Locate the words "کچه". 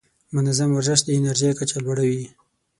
1.59-1.77